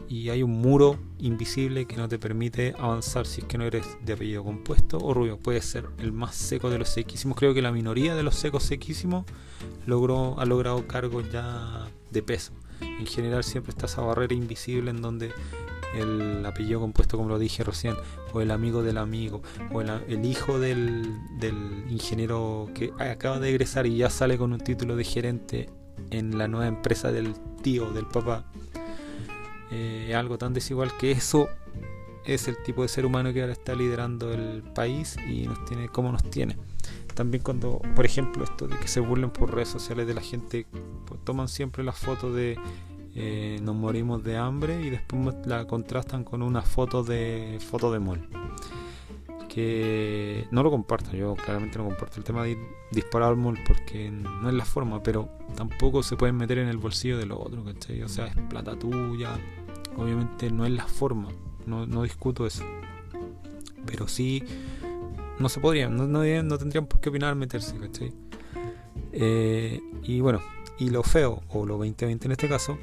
y 0.09 0.29
hay 0.29 0.41
un 0.41 0.51
muro 0.51 0.97
invisible 1.19 1.85
que 1.85 1.95
no 1.95 2.09
te 2.09 2.17
permite 2.17 2.73
avanzar 2.79 3.27
si 3.27 3.41
es 3.41 3.47
que 3.47 3.59
no 3.59 3.63
eres 3.63 3.85
de 4.03 4.13
apellido 4.13 4.43
compuesto 4.43 4.97
o 4.97 5.13
rubio. 5.13 5.37
Puede 5.37 5.61
ser 5.61 5.85
el 5.99 6.11
más 6.11 6.35
seco 6.35 6.71
de 6.71 6.79
los 6.79 6.89
sequísimos. 6.89 7.37
Creo 7.37 7.53
que 7.53 7.61
la 7.61 7.71
minoría 7.71 8.15
de 8.15 8.23
los 8.23 8.33
secos 8.33 8.63
sequísimos 8.63 9.25
logró, 9.85 10.39
ha 10.39 10.45
logrado 10.45 10.87
cargos 10.87 11.31
ya 11.31 11.87
de 12.09 12.23
peso. 12.23 12.53
En 12.81 13.05
general 13.05 13.43
siempre 13.43 13.69
está 13.69 13.85
esa 13.85 14.01
barrera 14.01 14.33
invisible 14.33 14.89
en 14.89 15.01
donde 15.01 15.31
el 15.93 16.43
apellido 16.43 16.79
compuesto, 16.79 17.15
como 17.15 17.29
lo 17.29 17.37
dije 17.37 17.63
recién, 17.63 17.95
o 18.33 18.41
el 18.41 18.49
amigo 18.49 18.81
del 18.81 18.97
amigo, 18.97 19.43
o 19.71 19.81
el, 19.81 20.25
hijo 20.25 20.59
del, 20.59 21.19
del, 21.39 21.85
ingeniero 21.87 22.67
que 22.73 22.91
acaba 22.99 23.39
de 23.39 23.49
egresar 23.49 23.85
y 23.85 23.97
ya 23.97 24.09
sale 24.09 24.39
con 24.39 24.53
un 24.53 24.59
título 24.59 24.95
de 24.95 25.03
gerente 25.03 25.69
en 26.09 26.37
la 26.37 26.47
nueva 26.47 26.67
empresa 26.67 27.11
del 27.11 27.35
tío, 27.61 27.91
del 27.91 28.05
papá, 28.05 28.45
eh, 29.71 30.13
algo 30.15 30.37
tan 30.37 30.53
desigual 30.53 30.95
que 30.97 31.11
eso 31.11 31.49
es 32.25 32.47
el 32.47 32.61
tipo 32.63 32.81
de 32.81 32.87
ser 32.87 33.05
humano 33.05 33.33
que 33.33 33.41
ahora 33.41 33.53
está 33.53 33.75
liderando 33.75 34.31
el 34.33 34.61
país 34.61 35.17
y 35.27 35.47
nos 35.47 35.63
tiene 35.65 35.89
como 35.89 36.11
nos 36.11 36.23
tiene. 36.29 36.57
También 37.15 37.43
cuando, 37.43 37.81
por 37.95 38.05
ejemplo, 38.05 38.43
esto 38.43 38.67
de 38.67 38.77
que 38.77 38.87
se 38.87 38.99
burlen 38.99 39.31
por 39.31 39.53
redes 39.53 39.69
sociales 39.69 40.07
de 40.07 40.13
la 40.13 40.21
gente, 40.21 40.65
pues 41.05 41.19
toman 41.23 41.47
siempre 41.47 41.83
las 41.83 41.97
fotos 41.97 42.35
de 42.35 42.57
eh, 43.15 43.59
nos 43.61 43.75
morimos 43.75 44.23
de 44.23 44.37
hambre 44.37 44.81
y 44.81 44.89
después 44.89 45.35
la 45.45 45.65
contrastan 45.65 46.23
con 46.23 46.41
una 46.41 46.61
foto 46.61 47.03
de 47.03 47.59
foto 47.59 47.91
de 47.91 47.99
mol. 47.99 48.29
Que 49.49 50.47
no 50.51 50.63
lo 50.63 50.71
comparto. 50.71 51.11
Yo 51.11 51.35
claramente 51.35 51.77
no 51.77 51.85
comparto 51.85 52.17
el 52.17 52.23
tema 52.23 52.43
de 52.43 52.57
disparar 52.91 53.29
al 53.29 53.37
mall 53.37 53.59
porque 53.67 54.09
no 54.09 54.47
es 54.47 54.55
la 54.55 54.63
forma, 54.63 55.03
pero 55.03 55.27
tampoco 55.55 56.03
se 56.03 56.15
pueden 56.15 56.37
meter 56.37 56.59
en 56.59 56.69
el 56.69 56.77
bolsillo 56.77 57.17
del 57.17 57.33
otro, 57.33 57.63
¿cachai? 57.65 58.01
O 58.03 58.07
sea, 58.07 58.27
es 58.27 58.35
plata 58.49 58.77
tuya. 58.77 59.37
Obviamente 59.97 60.49
no 60.49 60.65
es 60.65 60.71
la 60.71 60.85
forma, 60.85 61.27
no, 61.65 61.85
no 61.85 62.03
discuto 62.03 62.45
eso. 62.45 62.63
Pero 63.85 64.07
sí, 64.07 64.43
no 65.39 65.49
se 65.49 65.59
podría, 65.59 65.89
no, 65.89 66.07
no, 66.07 66.57
tendrían 66.57 66.85
por 66.85 67.01
qué 67.01 67.09
opinar 67.09 67.35
meterse. 67.35 67.75
Eh, 69.11 69.81
y 70.03 70.21
bueno, 70.21 70.39
y 70.77 70.89
lo 70.91 71.03
feo, 71.03 71.41
o 71.49 71.65
lo 71.65 71.77
2020 71.77 72.27
en 72.27 72.31
este 72.31 72.47
caso, 72.47 72.77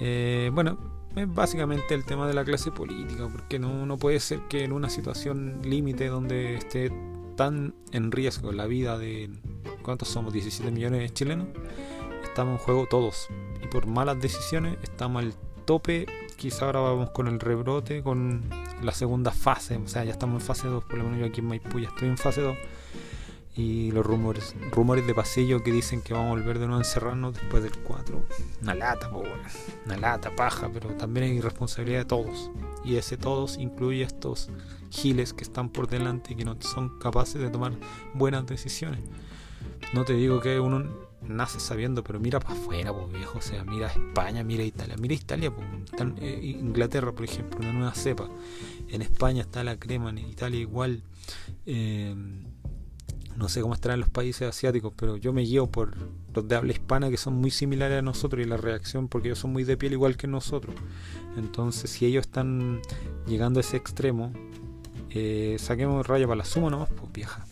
eh, 0.00 0.50
bueno, 0.52 0.95
es 1.16 1.34
básicamente 1.34 1.94
el 1.94 2.04
tema 2.04 2.28
de 2.28 2.34
la 2.34 2.44
clase 2.44 2.70
política, 2.70 3.28
porque 3.30 3.58
no, 3.58 3.86
no 3.86 3.96
puede 3.96 4.20
ser 4.20 4.40
que 4.48 4.64
en 4.64 4.72
una 4.72 4.90
situación 4.90 5.60
límite 5.64 6.06
donde 6.08 6.56
esté 6.56 6.92
tan 7.36 7.74
en 7.92 8.12
riesgo 8.12 8.52
la 8.52 8.66
vida 8.66 8.98
de, 8.98 9.30
¿cuántos 9.82 10.08
somos? 10.08 10.32
17 10.32 10.70
millones 10.70 11.00
de 11.00 11.10
chilenos, 11.10 11.48
estamos 12.22 12.60
en 12.60 12.64
juego 12.64 12.86
todos. 12.88 13.28
Y 13.64 13.66
por 13.66 13.86
malas 13.86 14.20
decisiones 14.20 14.76
estamos 14.82 15.24
al 15.24 15.34
tope, 15.64 16.06
quizá 16.36 16.66
ahora 16.66 16.80
vamos 16.80 17.10
con 17.10 17.28
el 17.28 17.40
rebrote, 17.40 18.02
con 18.02 18.42
la 18.82 18.92
segunda 18.92 19.30
fase, 19.30 19.76
o 19.76 19.88
sea, 19.88 20.04
ya 20.04 20.12
estamos 20.12 20.42
en 20.42 20.46
fase 20.46 20.68
2, 20.68 20.84
por 20.84 20.98
lo 20.98 21.04
menos 21.04 21.20
yo 21.20 21.26
aquí 21.26 21.40
en 21.40 21.46
Maipú 21.46 21.78
ya 21.78 21.88
estoy 21.88 22.08
en 22.08 22.18
fase 22.18 22.42
2 22.42 22.56
y 23.56 23.90
los 23.90 24.04
rumores 24.04 24.54
rumores 24.70 25.06
de 25.06 25.14
pasillo 25.14 25.62
que 25.62 25.72
dicen 25.72 26.02
que 26.02 26.12
vamos 26.12 26.28
a 26.28 26.30
volver 26.34 26.58
de 26.58 26.66
nuevo 26.66 26.78
a 26.78 26.84
encerrarnos 26.84 27.34
después 27.34 27.62
del 27.62 27.76
4. 27.78 28.22
Una 28.62 28.74
lata, 28.74 29.10
una 29.86 29.96
lata, 29.96 30.34
paja, 30.36 30.70
pero 30.72 30.90
también 30.90 31.26
hay 31.26 31.40
responsabilidad 31.40 32.00
de 32.00 32.04
todos. 32.04 32.50
Y 32.84 32.96
ese 32.96 33.16
todos 33.16 33.56
incluye 33.56 34.04
a 34.04 34.06
estos 34.06 34.50
giles 34.90 35.32
que 35.32 35.42
están 35.42 35.70
por 35.70 35.88
delante 35.88 36.34
y 36.34 36.36
que 36.36 36.44
no 36.44 36.56
son 36.60 36.98
capaces 36.98 37.40
de 37.40 37.48
tomar 37.48 37.72
buenas 38.12 38.46
decisiones. 38.46 39.00
No 39.94 40.04
te 40.04 40.12
digo 40.12 40.40
que 40.40 40.60
uno 40.60 41.06
nace 41.22 41.58
sabiendo, 41.58 42.04
pero 42.04 42.20
mira 42.20 42.40
para 42.40 42.54
afuera, 42.54 42.92
pues 42.92 43.10
viejo. 43.10 43.38
O 43.38 43.42
sea, 43.42 43.64
mira 43.64 43.88
España, 43.88 44.44
mira 44.44 44.64
Italia. 44.64 44.96
Mira 44.98 45.14
Italia, 45.14 45.50
pues, 45.50 45.66
Inglaterra, 46.42 47.12
por 47.12 47.24
ejemplo, 47.24 47.60
una 47.60 47.72
nueva 47.72 47.94
cepa. 47.94 48.28
En 48.88 49.00
España 49.00 49.42
está 49.42 49.64
la 49.64 49.78
crema, 49.78 50.10
en 50.10 50.18
Italia 50.18 50.60
igual. 50.60 51.02
Eh, 51.64 52.14
no 53.36 53.48
sé 53.48 53.60
cómo 53.60 53.74
estarán 53.74 54.00
los 54.00 54.08
países 54.08 54.48
asiáticos, 54.48 54.92
pero 54.96 55.16
yo 55.16 55.32
me 55.32 55.42
guío 55.42 55.66
por 55.66 55.94
los 56.34 56.48
de 56.48 56.56
habla 56.56 56.72
hispana 56.72 57.10
que 57.10 57.16
son 57.16 57.34
muy 57.34 57.50
similares 57.50 57.98
a 57.98 58.02
nosotros 58.02 58.44
y 58.44 58.48
la 58.48 58.56
reacción 58.56 59.08
porque 59.08 59.28
ellos 59.28 59.38
son 59.38 59.52
muy 59.52 59.64
de 59.64 59.76
piel 59.76 59.92
igual 59.92 60.16
que 60.16 60.26
nosotros. 60.26 60.74
Entonces, 61.36 61.90
si 61.90 62.06
ellos 62.06 62.26
están 62.26 62.80
llegando 63.26 63.60
a 63.60 63.62
ese 63.62 63.76
extremo, 63.76 64.32
eh, 65.10 65.56
saquemos 65.58 66.06
raya 66.06 66.26
para 66.26 66.36
la 66.36 66.44
suma 66.44 66.70
nomás, 66.70 66.88
pues 66.90 67.12
vieja. 67.12 67.44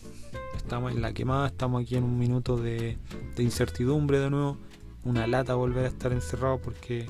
Estamos 0.55 0.91
en 0.91 1.01
la 1.01 1.13
quemada, 1.13 1.47
estamos 1.47 1.83
aquí 1.83 1.95
en 1.95 2.03
un 2.03 2.17
minuto 2.17 2.57
de, 2.57 2.97
incertidumbre 3.37 4.19
de 4.19 4.29
nuevo. 4.29 4.57
Una 5.03 5.27
lata 5.27 5.53
volver 5.53 5.85
a 5.85 5.87
estar 5.87 6.11
encerrado 6.11 6.57
porque 6.57 7.05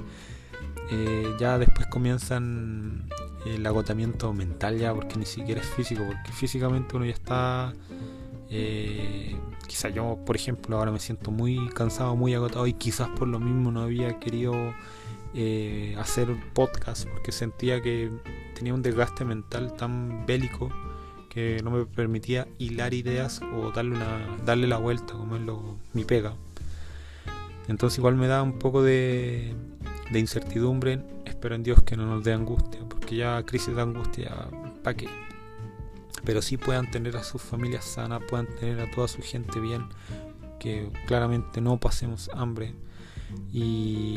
eh, 0.91 1.36
ya 1.39 1.58
después 1.58 1.88
comienzan 1.88 3.08
el 3.46 3.65
agotamiento 3.65 4.34
mental 4.34 4.77
ya, 4.77 4.94
porque 4.94 5.17
ni 5.17 5.25
siquiera 5.25 5.62
es 5.62 5.67
físico, 5.67 6.03
porque 6.05 6.32
físicamente 6.34 6.96
uno 6.98 7.05
ya 7.05 7.13
está 7.13 7.74
eh, 8.49 9.35
quizá 9.67 9.89
yo, 9.89 10.17
por 10.25 10.35
ejemplo, 10.35 10.77
ahora 10.77 10.91
me 10.91 10.99
siento 10.99 11.31
muy 11.31 11.69
cansado, 11.69 12.15
muy 12.15 12.33
agotado 12.33 12.67
y 12.67 12.73
quizás 12.73 13.09
por 13.09 13.27
lo 13.27 13.39
mismo 13.39 13.71
no 13.71 13.81
había 13.81 14.19
querido 14.19 14.53
eh, 15.33 15.95
hacer 15.99 16.27
podcast 16.53 17.07
porque 17.09 17.31
sentía 17.31 17.81
que 17.81 18.11
tenía 18.55 18.73
un 18.73 18.81
desgaste 18.81 19.25
mental 19.25 19.73
tan 19.73 20.25
bélico 20.25 20.69
que 21.29 21.59
no 21.63 21.71
me 21.71 21.85
permitía 21.85 22.47
hilar 22.57 22.93
ideas 22.93 23.41
o 23.53 23.71
darle, 23.71 23.95
una, 23.95 24.37
darle 24.45 24.67
la 24.67 24.77
vuelta 24.77 25.13
como 25.13 25.35
es 25.35 25.41
lo, 25.41 25.77
mi 25.93 26.05
pega. 26.05 26.33
Entonces 27.67 27.97
igual 27.97 28.15
me 28.15 28.27
da 28.27 28.43
un 28.43 28.59
poco 28.59 28.83
de, 28.83 29.53
de 30.11 30.19
incertidumbre. 30.19 31.01
Espero 31.25 31.55
en 31.55 31.63
Dios 31.63 31.81
que 31.83 31.97
no 31.97 32.05
nos 32.05 32.23
dé 32.23 32.31
angustia, 32.31 32.79
porque 32.87 33.17
ya 33.17 33.43
crisis 33.43 33.75
de 33.75 33.81
angustia, 33.81 34.31
¿para 34.83 34.95
qué? 34.95 35.09
Pero 36.25 36.41
sí 36.41 36.58
puedan 36.58 36.89
tener 36.89 37.15
a 37.15 37.24
sus 37.24 37.41
familias 37.41 37.86
sanas, 37.86 38.22
puedan 38.27 38.48
tener 38.48 38.79
a 38.79 38.91
toda 38.91 39.08
su 39.08 39.22
gente 39.22 39.60
bien, 39.60 39.86
que 40.60 40.91
claramente 41.05 41.62
no 41.62 41.79
pasemos 41.79 42.29
hambre. 42.34 42.74
Y, 43.51 44.15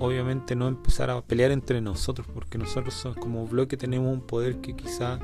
obviamente 0.00 0.56
no 0.56 0.66
empezar 0.66 1.08
a 1.10 1.22
pelear 1.22 1.52
entre 1.52 1.80
nosotros, 1.80 2.26
porque 2.32 2.58
nosotros 2.58 3.06
como 3.20 3.46
bloque 3.46 3.76
tenemos 3.76 4.12
un 4.12 4.22
poder 4.22 4.60
que 4.60 4.74
quizá 4.74 5.20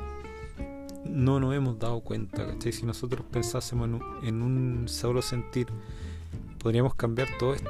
no 1.05 1.39
nos 1.39 1.53
hemos 1.53 1.77
dado 1.77 1.99
cuenta, 2.01 2.55
Si 2.59 2.85
nosotros 2.85 3.25
pensásemos 3.31 4.01
en 4.23 4.41
un, 4.41 4.87
solo 4.87 5.21
sentir, 5.21 5.67
podríamos 6.57 6.95
cambiar 6.95 7.27
todo 7.37 7.53
esto, 7.53 7.69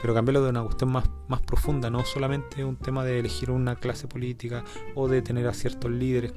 Pero 0.00 0.14
cambiarlo 0.14 0.42
de 0.42 0.50
una 0.50 0.62
cuestión 0.62 0.90
más 0.90 1.40
profunda, 1.46 1.90
no 1.90 2.04
solamente 2.04 2.64
un 2.64 2.76
tema 2.76 3.04
de 3.04 3.20
elegir 3.20 3.50
una 3.50 3.76
clase 3.76 4.08
política 4.08 4.64
o 4.94 5.08
de 5.08 5.22
tener 5.22 5.46
a 5.46 5.54
ciertos 5.54 5.90
líderes 5.90 6.32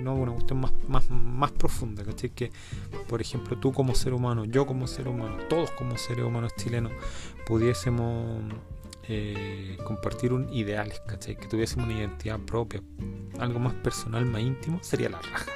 no, 0.00 0.14
una 0.14 0.32
cuestión 0.32 0.60
más, 0.60 0.72
más, 0.88 1.10
más 1.10 1.52
profunda, 1.52 2.04
Que, 2.34 2.50
por 3.08 3.20
ejemplo, 3.20 3.56
tú 3.58 3.72
como 3.72 3.94
ser 3.94 4.12
humano, 4.12 4.44
yo 4.44 4.66
como 4.66 4.86
ser 4.86 5.08
humano, 5.08 5.36
todos 5.48 5.70
como 5.72 5.96
seres 5.96 6.24
humanos 6.24 6.52
chilenos, 6.56 6.92
pudiésemos 7.46 8.42
eh, 9.08 9.76
compartir 9.84 10.32
un 10.32 10.52
ideales, 10.52 11.00
Que 11.24 11.46
tuviésemos 11.48 11.86
una 11.86 11.98
identidad 11.98 12.38
propia, 12.40 12.82
algo 13.38 13.58
más 13.58 13.74
personal, 13.74 14.26
más 14.26 14.42
íntimo, 14.42 14.78
sería 14.82 15.08
la 15.08 15.20
raja. 15.20 15.52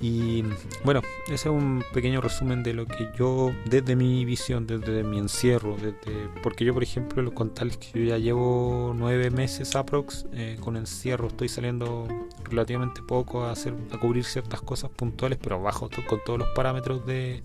Y 0.00 0.44
bueno, 0.84 1.02
ese 1.26 1.34
es 1.34 1.46
un 1.46 1.82
pequeño 1.92 2.20
resumen 2.20 2.62
de 2.62 2.72
lo 2.72 2.86
que 2.86 3.08
yo, 3.18 3.52
desde 3.64 3.96
mi 3.96 4.24
visión, 4.24 4.66
desde 4.66 5.02
mi 5.02 5.18
encierro, 5.18 5.76
desde, 5.76 6.28
porque 6.40 6.64
yo, 6.64 6.72
por 6.72 6.84
ejemplo, 6.84 7.34
con 7.34 7.52
tal 7.52 7.76
que 7.78 7.98
yo 7.98 8.04
ya 8.04 8.18
llevo 8.18 8.94
nueve 8.96 9.30
meses 9.30 9.74
aprox 9.74 10.26
eh, 10.32 10.56
con 10.60 10.76
encierro, 10.76 11.26
estoy 11.28 11.48
saliendo 11.48 12.06
relativamente 12.48 13.02
poco 13.02 13.44
a 13.44 13.52
hacer, 13.52 13.74
a 13.92 13.98
cubrir 13.98 14.24
ciertas 14.24 14.60
cosas 14.60 14.90
puntuales, 14.90 15.38
pero 15.40 15.60
bajo 15.60 15.88
con 16.06 16.20
todos 16.24 16.38
los 16.38 16.48
parámetros 16.48 17.04
de, 17.06 17.42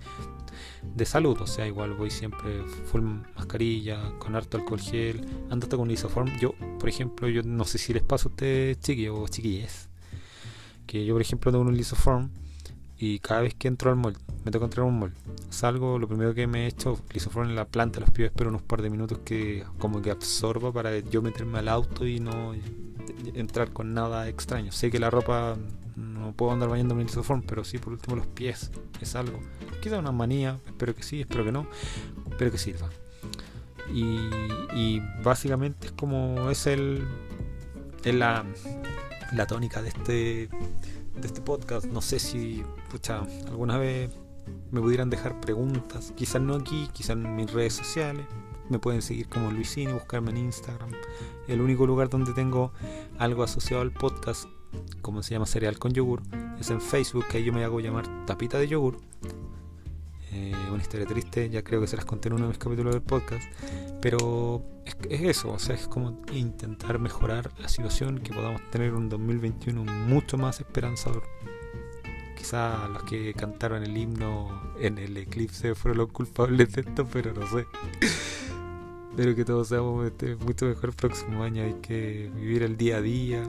de 0.96 1.06
salud, 1.06 1.40
o 1.42 1.48
sea, 1.48 1.68
igual 1.68 1.94
voy 1.94 2.10
siempre 2.10 2.64
full 2.86 3.02
mascarilla, 3.36 4.14
con 4.20 4.36
harto 4.36 4.58
alcohol 4.58 4.80
gel, 4.80 5.26
ando 5.50 5.66
hasta 5.66 5.78
con 5.78 5.90
isoform. 5.90 6.38
Yo, 6.40 6.54
por 6.80 6.90
ejemplo, 6.90 7.28
yo 7.28 7.42
no 7.44 7.66
sé 7.66 7.78
si 7.78 7.94
les 7.94 8.04
paso 8.04 8.30
a 8.30 8.32
ustedes 8.32 8.80
chiquillos 8.80 9.18
o 9.20 9.28
chiquillas, 9.28 9.90
que 10.86 11.06
yo, 11.06 11.14
por 11.16 11.22
ejemplo, 11.22 11.52
tengo 11.52 11.64
un 11.64 11.76
lisoform 11.76 12.30
y 12.98 13.20
cada 13.20 13.42
vez 13.42 13.56
que 13.56 13.68
entro 13.68 13.90
al 13.90 13.98
mall, 13.98 14.16
me 14.46 14.52
toca 14.52 14.66
entrar 14.66 14.86
a 14.86 14.88
un 14.88 15.00
mall, 15.00 15.14
salgo, 15.50 15.98
lo 16.00 16.08
primero 16.08 16.34
que 16.34 16.48
me 16.48 16.66
he 16.66 16.68
hecho, 16.68 17.00
lisoform 17.14 17.50
en 17.50 17.56
la 17.56 17.66
planta, 17.66 18.00
los 18.00 18.12
pies, 18.12 18.30
espero 18.30 18.50
unos 18.50 18.62
par 18.62 18.82
de 18.82 18.90
minutos 18.90 19.20
que 19.26 19.66
como 19.80 20.02
que 20.02 20.12
absorba 20.12 20.72
para 20.72 21.00
yo 21.00 21.22
meterme 21.22 21.60
al 21.60 21.70
auto 21.70 22.06
y 22.06 22.20
no 22.20 22.54
entrar 23.34 23.72
con 23.72 23.94
nada 23.94 24.28
extraño. 24.30 24.72
Sé 24.72 24.92
que 24.92 25.00
la 25.00 25.10
ropa 25.10 25.58
no 25.96 26.34
puedo 26.34 26.52
andar 26.52 26.70
bañando 26.70 26.96
en 27.00 27.06
lisoform, 27.06 27.44
pero 27.44 27.64
sí 27.64 27.78
por 27.78 27.94
último 27.94 28.16
los 28.16 28.28
pies 28.28 28.72
es 29.02 29.16
algo. 29.16 29.40
Quizá 29.82 30.00
una 30.00 30.12
manía, 30.12 30.60
espero 30.66 30.96
que 30.96 31.04
sí, 31.04 31.22
espero 31.22 31.44
que 31.44 31.52
no, 31.52 31.68
espero 32.30 32.52
que 32.52 32.58
sirva. 32.58 32.90
Y, 33.94 34.30
y 34.74 35.02
básicamente 35.24 35.88
es 35.88 35.94
como 35.94 36.50
es 36.50 36.68
el 36.68 37.06
es 38.04 38.16
la, 38.16 38.46
la 39.34 39.46
tónica 39.46 39.82
de 39.82 39.90
este 39.90 40.50
de 41.16 41.28
este 41.28 41.42
podcast. 41.42 41.86
No 41.86 42.02
sé 42.02 42.20
si, 42.20 42.64
pucha, 42.90 43.24
alguna 43.48 43.78
vez 43.78 44.10
me 44.72 44.82
pudieran 44.82 45.10
dejar 45.10 45.40
preguntas. 45.40 46.14
Quizás 46.16 46.42
no 46.42 46.56
aquí, 46.56 46.90
quizás 46.94 47.12
en 47.12 47.36
mis 47.36 47.52
redes 47.52 47.74
sociales. 47.74 48.26
Me 48.74 48.80
pueden 48.80 49.04
seguir 49.04 49.30
como 49.30 49.52
Luisini, 49.52 49.94
buscarme 49.94 50.32
en 50.32 50.38
Instagram. 50.38 50.90
El 51.48 51.62
único 51.62 51.86
lugar 51.86 52.10
donde 52.10 52.34
tengo 52.34 52.74
algo 53.20 53.44
asociado 53.44 53.84
al 53.84 53.92
podcast, 53.92 54.46
como 55.04 55.22
se 55.22 55.36
llama 55.36 55.46
Cereal 55.46 55.78
con 55.78 55.94
Yogur, 55.94 56.24
es 56.60 56.72
en 56.72 56.82
Facebook, 56.82 57.28
que 57.30 57.38
ahí 57.38 57.44
yo 57.44 57.54
me 57.54 57.64
hago 57.64 57.80
llamar 57.82 58.26
Tapita 58.26 58.58
de 58.58 58.68
Yogur. 58.68 58.98
Eh, 60.32 60.56
una 60.72 60.82
historia 60.82 61.06
triste, 61.06 61.52
ya 61.52 61.64
creo 61.64 61.82
que 61.82 61.86
se 61.86 61.96
las 61.98 62.06
conté 62.06 62.30
en 62.30 62.34
uno 62.34 62.46
de 62.46 62.50
mis 62.50 62.58
capítulos 62.58 62.96
del 62.96 63.04
podcast. 63.04 63.44
Pero 64.02 64.64
es, 64.86 65.22
eso, 65.22 65.52
o 65.52 65.60
sea, 65.60 65.76
es 65.76 65.88
como 65.88 66.24
intentar 66.32 66.98
mejorar 66.98 67.52
la 67.60 67.70
situación, 67.70 68.22
que 68.22 68.34
podamos 68.34 68.60
tener 68.72 68.96
un 68.96 69.08
2021 69.08 69.84
mucho 69.84 70.40
más 70.40 70.60
esperanzador. 70.62 71.22
Quizá 72.36 72.88
los 72.88 73.04
que 73.04 73.36
cantaron 73.36 73.84
el 73.84 73.96
himno 73.96 74.74
en 74.80 74.98
el 74.98 75.16
eclipse 75.16 75.76
fueron 75.76 76.00
los 76.00 76.12
culpables 76.12 76.74
de 76.74 76.82
esto, 76.82 77.06
pero 77.06 77.36
no 77.36 77.46
sé. 77.46 77.68
Espero 79.14 79.36
que 79.36 79.46
todos 79.46 79.68
seamos 79.68 80.08
este, 80.08 80.36
mucho 80.38 80.66
mejor 80.66 80.90
el 80.90 80.96
próximo 80.96 81.44
año. 81.44 81.62
Hay 81.62 81.76
que 81.76 82.32
vivir 82.34 82.64
el 82.64 82.78
día 82.78 82.98
a 82.98 83.02
día, 83.02 83.44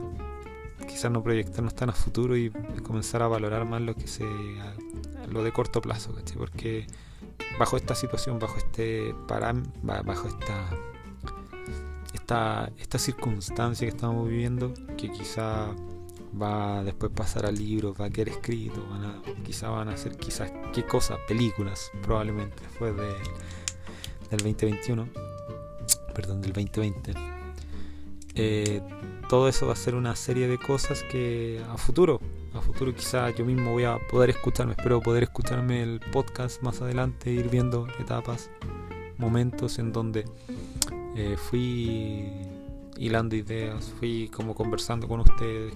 quizás 0.87 1.09
no 1.09 1.23
proyectarnos 1.23 1.73
tan 1.73 1.89
a 1.89 1.93
futuro 1.93 2.37
y 2.37 2.51
comenzar 2.83 3.23
a 3.23 3.27
valorar 3.27 3.65
más 3.65 3.81
lo 3.81 3.95
que 3.95 4.05
se 4.05 4.27
lo 5.27 5.43
de 5.43 5.51
corto 5.51 5.81
plazo, 5.81 6.13
¿cachai? 6.13 6.37
Porque 6.37 6.85
bajo 7.57 7.77
esta 7.77 7.95
situación, 7.95 8.37
bajo 8.37 8.57
este 8.57 9.15
param, 9.27 9.63
bajo 9.81 10.27
esta 10.27 10.69
esta, 12.13 12.71
esta 12.77 12.99
circunstancia 12.99 13.87
que 13.87 13.95
estamos 13.95 14.29
viviendo, 14.29 14.71
que 14.95 15.11
quizá 15.11 15.73
va 16.39 16.83
después 16.83 17.11
pasar 17.11 17.47
a 17.47 17.51
libros, 17.51 17.99
va 17.99 18.05
a 18.05 18.09
quedar 18.11 18.29
escrito, 18.29 18.85
van 18.91 19.03
a, 19.03 19.21
quizá 19.43 19.69
van 19.69 19.89
a 19.89 19.93
hacer 19.93 20.15
quizás 20.15 20.53
qué 20.75 20.85
cosas, 20.85 21.17
películas 21.27 21.89
probablemente 22.03 22.61
después 22.61 22.95
de, 22.95 23.07
del 24.29 24.37
2021, 24.43 25.25
perdón, 26.15 26.41
del 26.41 26.53
2020. 26.53 27.13
Eh, 28.35 28.81
todo 29.29 29.47
eso 29.47 29.67
va 29.67 29.73
a 29.73 29.75
ser 29.75 29.95
una 29.95 30.15
serie 30.15 30.47
de 30.47 30.57
cosas 30.57 31.03
que 31.03 31.61
a 31.69 31.77
futuro, 31.77 32.19
a 32.53 32.61
futuro 32.61 32.93
quizá 32.93 33.29
yo 33.31 33.45
mismo 33.45 33.71
voy 33.71 33.83
a 33.83 33.97
poder 34.09 34.29
escucharme, 34.29 34.73
espero 34.73 35.01
poder 35.01 35.23
escucharme 35.23 35.83
el 35.83 35.99
podcast 35.99 36.61
más 36.61 36.81
adelante, 36.81 37.31
ir 37.31 37.49
viendo 37.49 37.87
etapas, 37.99 38.49
momentos 39.17 39.79
en 39.79 39.91
donde 39.91 40.25
eh, 41.15 41.35
fui 41.37 42.29
hilando 42.97 43.35
ideas, 43.35 43.93
fui 43.99 44.29
como 44.29 44.53
conversando 44.53 45.07
con 45.07 45.21
ustedes, 45.21 45.73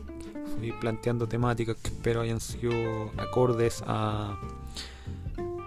fui 0.58 0.72
planteando 0.74 1.28
temáticas 1.28 1.76
que 1.78 1.90
espero 1.90 2.22
hayan 2.22 2.40
sido 2.40 3.12
acordes 3.18 3.84
a, 3.88 4.38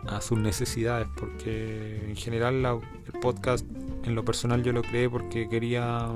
a 0.06 0.20
sus 0.20 0.38
necesidades, 0.38 1.08
porque 1.16 2.06
en 2.08 2.16
general 2.16 2.64
el 2.64 3.20
podcast 3.20 3.64
en 4.04 4.14
lo 4.14 4.24
personal 4.24 4.62
yo 4.62 4.72
lo 4.72 4.82
creé 4.82 5.08
porque 5.08 5.48
quería 5.48 6.10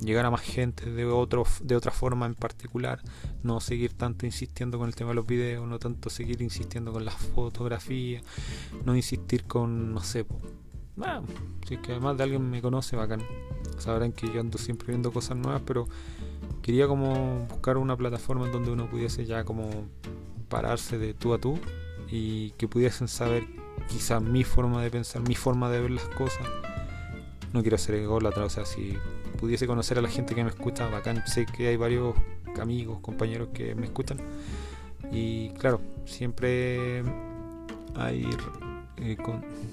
llegar 0.00 0.24
a 0.24 0.30
más 0.30 0.40
gente 0.40 0.90
de 0.90 1.04
otro 1.04 1.44
de 1.62 1.76
otra 1.76 1.92
forma 1.92 2.26
en 2.26 2.34
particular 2.34 3.00
no 3.42 3.60
seguir 3.60 3.92
tanto 3.92 4.26
insistiendo 4.26 4.78
con 4.78 4.88
el 4.88 4.94
tema 4.94 5.10
de 5.10 5.16
los 5.16 5.26
videos 5.26 5.66
no 5.66 5.78
tanto 5.78 6.10
seguir 6.10 6.40
insistiendo 6.42 6.92
con 6.92 7.04
las 7.04 7.14
fotografías 7.14 8.22
no 8.84 8.96
insistir 8.96 9.44
con 9.44 9.92
no 9.92 10.02
sé 10.02 10.26
ah, 11.02 11.22
si 11.66 11.74
es 11.74 11.80
que 11.80 11.92
además 11.92 12.16
de 12.16 12.24
alguien 12.24 12.50
me 12.50 12.60
conoce 12.60 12.96
bacán. 12.96 13.22
Sabrán 13.78 14.12
que 14.12 14.30
yo 14.32 14.40
ando 14.40 14.58
siempre 14.58 14.88
viendo 14.88 15.12
cosas 15.12 15.36
nuevas 15.36 15.62
pero 15.64 15.86
quería 16.62 16.86
como 16.86 17.46
buscar 17.48 17.78
una 17.78 17.96
plataforma 17.96 18.46
en 18.46 18.52
donde 18.52 18.70
uno 18.70 18.88
pudiese 18.90 19.24
ya 19.24 19.44
como 19.44 19.68
pararse 20.48 20.98
de 20.98 21.14
tú 21.14 21.32
a 21.32 21.38
tú 21.38 21.58
y 22.08 22.50
que 22.52 22.68
pudiesen 22.68 23.08
saber 23.08 23.44
quizás 23.88 24.22
mi 24.22 24.44
forma 24.44 24.82
de 24.82 24.90
pensar 24.90 25.22
mi 25.26 25.34
forma 25.34 25.70
de 25.70 25.80
ver 25.80 25.90
las 25.92 26.08
cosas 26.10 26.46
no 27.52 27.62
quiero 27.62 27.78
ser 27.78 27.96
ególatra 27.96 28.44
o 28.44 28.50
sea 28.50 28.64
si 28.64 28.96
pudiese 29.40 29.66
conocer 29.66 29.98
a 29.98 30.02
la 30.02 30.08
gente 30.08 30.34
que 30.34 30.44
me 30.44 30.50
escucha, 30.50 30.86
bacán. 30.88 31.26
Sé 31.26 31.46
que 31.46 31.68
hay 31.68 31.76
varios 31.76 32.14
amigos, 32.60 32.98
compañeros 33.00 33.48
que 33.54 33.74
me 33.74 33.86
escuchan. 33.86 34.18
Y 35.10 35.50
claro, 35.50 35.80
siempre 36.04 37.02
hay 37.96 38.28
eh, 38.98 39.16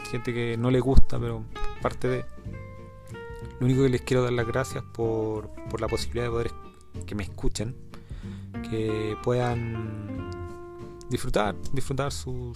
gente 0.09 0.33
que 0.33 0.57
no 0.57 0.71
le 0.71 0.79
gusta, 0.79 1.19
pero 1.19 1.43
parte 1.81 2.07
de... 2.07 2.25
Lo 3.59 3.65
único 3.65 3.83
que 3.83 3.89
les 3.89 4.01
quiero 4.01 4.23
dar 4.23 4.33
las 4.33 4.47
gracias 4.47 4.83
por, 4.93 5.49
por 5.69 5.81
la 5.81 5.87
posibilidad 5.87 6.25
de 6.25 6.31
poder 6.31 6.51
que 7.05 7.15
me 7.15 7.23
escuchen, 7.23 7.75
que 8.69 9.17
puedan 9.23 10.46
disfrutar, 11.09 11.55
disfrutar 11.73 12.11
su, 12.11 12.55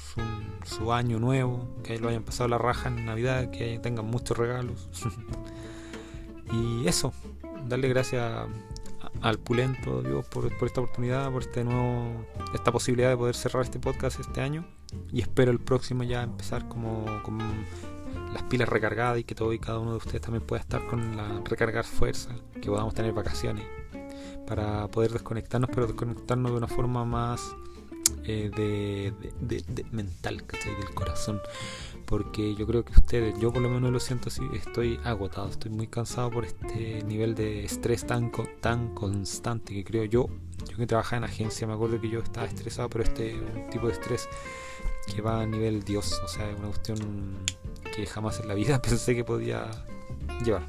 su, 0.65 0.93
año 0.93 1.19
nuevo, 1.19 1.67
que 1.83 1.97
lo 1.99 2.09
hayan 2.09 2.23
pasado 2.23 2.49
la 2.49 2.57
raja 2.57 2.89
en 2.89 3.05
Navidad, 3.05 3.51
que 3.51 3.79
tengan 3.79 4.05
muchos 4.05 4.37
regalos. 4.37 4.89
Y 6.53 6.85
eso, 6.85 7.13
darle 7.69 7.87
gracias 7.87 8.45
al 9.21 9.39
Pulento 9.39 10.01
Dios 10.01 10.25
por, 10.25 10.51
esta 10.65 10.81
oportunidad, 10.81 11.31
por 11.31 11.43
este 11.43 11.63
nuevo, 11.63 12.25
esta 12.53 12.73
posibilidad 12.73 13.09
de 13.09 13.15
poder 13.15 13.35
cerrar 13.35 13.63
este 13.63 13.79
podcast 13.79 14.19
este 14.19 14.41
año. 14.41 14.65
Y 15.13 15.21
espero 15.21 15.51
el 15.51 15.59
próximo 15.59 16.03
ya 16.03 16.23
empezar 16.23 16.67
como 16.67 17.05
con 17.23 17.39
las 18.33 18.43
pilas 18.43 18.67
recargadas 18.67 19.19
y 19.19 19.23
que 19.23 19.35
todo 19.35 19.53
y 19.53 19.59
cada 19.59 19.79
uno 19.79 19.91
de 19.91 19.97
ustedes 19.97 20.21
también 20.21 20.45
pueda 20.45 20.61
estar 20.61 20.85
con 20.87 21.15
la 21.15 21.41
recargar 21.45 21.85
fuerza, 21.85 22.35
que 22.53 22.69
podamos 22.69 22.93
tener 22.93 23.13
vacaciones 23.13 23.65
para 24.47 24.87
poder 24.89 25.11
desconectarnos, 25.11 25.69
pero 25.73 25.87
desconectarnos 25.87 26.51
de 26.51 26.57
una 26.57 26.67
forma 26.67 27.05
más 27.05 27.55
eh, 28.25 28.51
de, 28.55 29.13
de, 29.39 29.85
mental, 29.91 30.45
¿cachai? 30.45 30.75
Del 30.75 30.93
corazón 30.93 31.41
porque 32.11 32.55
yo 32.55 32.67
creo 32.67 32.83
que 32.83 32.91
ustedes, 32.91 33.39
yo 33.39 33.53
por 33.53 33.61
lo 33.61 33.69
menos 33.69 33.89
lo 33.89 33.99
siento 34.01 34.27
así, 34.27 34.41
estoy 34.53 34.99
agotado, 35.05 35.47
estoy 35.47 35.71
muy 35.71 35.87
cansado 35.87 36.29
por 36.29 36.43
este 36.43 37.01
nivel 37.05 37.35
de 37.35 37.63
estrés 37.63 38.05
tan, 38.05 38.33
tan 38.59 38.93
constante 38.93 39.73
que 39.73 39.85
creo 39.85 40.03
yo, 40.03 40.27
yo 40.69 40.75
que 40.75 40.85
trabajaba 40.85 41.19
en 41.19 41.23
agencia, 41.23 41.65
me 41.65 41.73
acuerdo 41.73 42.01
que 42.01 42.09
yo 42.09 42.19
estaba 42.19 42.47
estresado, 42.47 42.89
pero 42.89 43.05
este 43.05 43.39
tipo 43.71 43.87
de 43.87 43.93
estrés 43.93 44.27
que 45.07 45.21
va 45.21 45.41
a 45.41 45.45
nivel 45.45 45.83
Dios, 45.83 46.19
o 46.21 46.27
sea, 46.27 46.49
es 46.51 46.59
una 46.59 46.67
cuestión 46.67 46.97
que 47.95 48.05
jamás 48.05 48.41
en 48.41 48.49
la 48.49 48.55
vida 48.55 48.81
pensé 48.81 49.15
que 49.15 49.23
podía 49.23 49.71
llevar. 50.43 50.67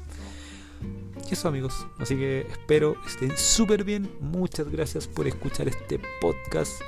Y 1.29 1.33
eso 1.33 1.47
amigos, 1.47 1.87
así 1.99 2.15
que 2.15 2.41
espero 2.41 2.95
estén 3.07 3.35
súper 3.37 3.83
bien, 3.83 4.09
muchas 4.19 4.69
gracias 4.69 5.07
por 5.07 5.27
escuchar 5.27 5.67
este 5.67 5.99
podcast 6.21 6.81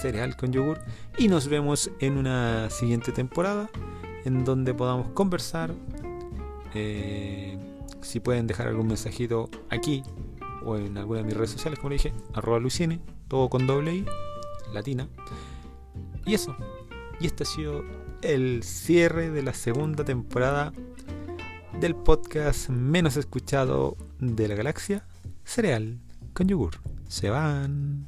cereal 0.00 0.36
con 0.36 0.52
yogur 0.52 0.78
y 1.18 1.28
nos 1.28 1.48
vemos 1.48 1.90
en 1.98 2.16
una 2.16 2.70
siguiente 2.70 3.12
temporada 3.12 3.68
en 4.24 4.44
donde 4.44 4.72
podamos 4.74 5.08
conversar. 5.12 5.74
Eh, 6.74 7.58
si 8.00 8.20
pueden 8.20 8.46
dejar 8.46 8.68
algún 8.68 8.86
mensajito 8.86 9.50
aquí 9.68 10.02
o 10.64 10.76
en 10.76 10.96
alguna 10.96 11.20
de 11.20 11.24
mis 11.26 11.36
redes 11.36 11.50
sociales, 11.50 11.78
como 11.78 11.92
dije, 11.92 12.12
arroba 12.34 12.58
Lucine, 12.58 13.00
todo 13.28 13.48
con 13.48 13.66
doble 13.66 13.96
I, 13.96 14.06
latina. 14.72 15.08
Y 16.24 16.34
eso. 16.34 16.54
Y 17.18 17.26
este 17.26 17.42
ha 17.42 17.46
sido 17.46 17.84
el 18.22 18.62
cierre 18.62 19.30
de 19.30 19.42
la 19.42 19.54
segunda 19.54 20.04
temporada 20.04 20.72
del 21.80 21.96
podcast 21.96 22.68
menos 22.68 23.16
escuchado 23.16 23.96
de 24.18 24.48
la 24.48 24.54
galaxia, 24.54 25.06
Cereal 25.44 25.98
con 26.34 26.46
yogur. 26.46 26.74
Se 27.08 27.30
van. 27.30 28.06